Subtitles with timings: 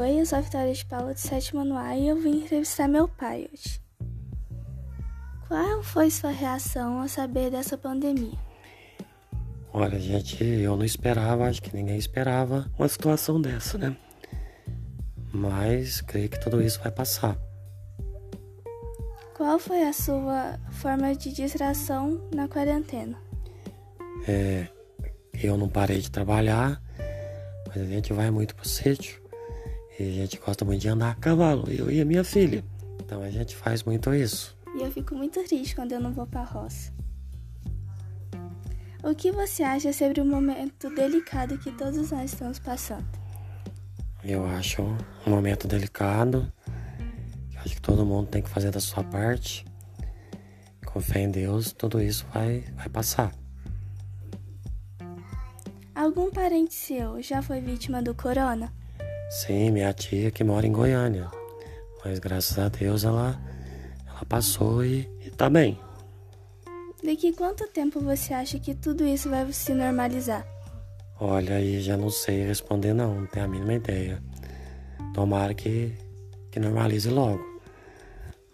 [0.00, 2.88] Oi, eu sou a Vitória de Paula do sétimo ano A e eu vim entrevistar
[2.88, 3.82] meu pai hoje.
[5.46, 8.38] Qual foi sua reação ao saber dessa pandemia?
[9.74, 13.94] Olha, gente, eu não esperava, acho que ninguém esperava uma situação dessa, né?
[15.34, 17.36] Mas creio que tudo isso vai passar.
[19.36, 23.18] Qual foi a sua forma de distração na quarentena?
[24.26, 24.66] É,
[25.34, 26.82] eu não parei de trabalhar,
[27.68, 29.19] mas a gente vai muito pro sítio.
[30.00, 32.64] E a gente gosta muito de andar a cavalo, eu e a minha filha.
[32.98, 34.56] Então a gente faz muito isso.
[34.74, 36.90] E eu fico muito triste quando eu não vou pra roça.
[39.02, 43.04] O que você acha sobre o momento delicado que todos nós estamos passando?
[44.24, 44.80] Eu acho
[45.26, 46.50] um momento delicado.
[47.56, 49.66] Acho que todo mundo tem que fazer da sua parte.
[50.86, 53.34] Com fé em Deus, tudo isso vai, vai passar.
[55.94, 58.72] Algum parente seu já foi vítima do corona?
[59.30, 61.30] Sim, minha tia que mora em Goiânia.
[62.04, 63.40] Mas graças a Deus ela,
[64.08, 65.78] ela passou e, e tá bem.
[67.02, 70.44] Daqui quanto tempo você acha que tudo isso vai se normalizar?
[71.20, 74.20] Olha, aí já não sei responder não, não tenho a mínima ideia.
[75.14, 75.92] Tomara que,
[76.50, 77.40] que normalize logo.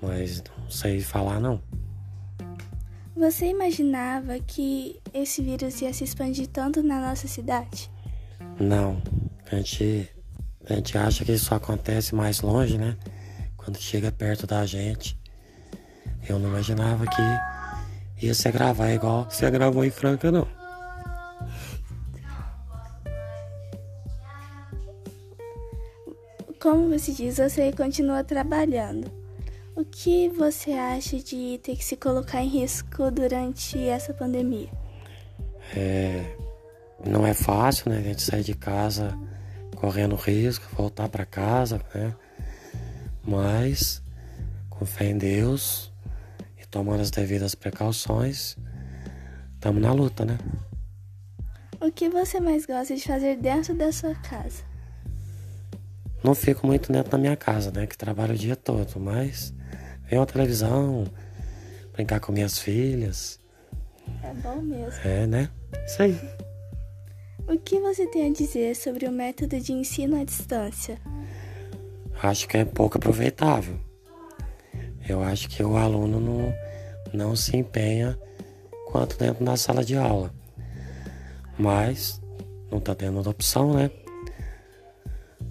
[0.00, 1.60] Mas não sei falar não.
[3.16, 7.90] Você imaginava que esse vírus ia se expandir tanto na nossa cidade?
[8.58, 9.02] Não.
[9.50, 10.08] A gente,
[10.68, 12.96] a gente acha que isso acontece mais longe, né?
[13.56, 15.18] Quando chega perto da gente.
[16.28, 20.46] Eu não imaginava que ia se gravar igual você gravou em Franca, não.
[26.60, 29.10] Como você diz, você continua trabalhando.
[29.74, 34.68] O que você acha de ter que se colocar em risco durante essa pandemia?
[35.74, 36.36] É,
[37.06, 37.98] não é fácil, né?
[37.98, 39.18] A gente sair de casa
[39.80, 42.14] correndo risco, voltar para casa, né?
[43.26, 44.02] Mas
[44.68, 45.90] com fé em Deus
[46.60, 48.58] e tomando as devidas precauções,
[49.54, 50.38] estamos na luta, né?
[51.80, 54.62] O que você mais gosta de fazer dentro da sua casa?
[56.22, 57.86] Não fico muito dentro da minha casa, né?
[57.86, 59.54] Que trabalho o dia todo, mas
[60.06, 61.06] ver uma televisão,
[61.94, 63.40] brincar com minhas filhas.
[64.22, 65.00] É bom mesmo.
[65.02, 65.48] É, né?
[65.86, 66.49] Isso aí.
[67.50, 71.00] O que você tem a dizer sobre o método de ensino à distância?
[72.22, 73.76] Acho que é pouco aproveitável.
[75.08, 76.54] Eu acho que o aluno não,
[77.12, 78.16] não se empenha
[78.86, 80.32] quanto dentro da sala de aula.
[81.58, 82.22] Mas
[82.70, 83.90] não tá tendo outra opção, né?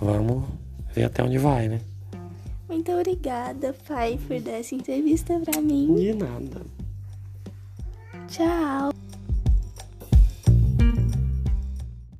[0.00, 0.44] Vamos
[0.94, 1.80] ver até onde vai, né?
[2.68, 5.92] Muito obrigada, pai, por dar essa entrevista pra mim.
[5.96, 6.62] De nada.
[8.28, 9.09] Tchau.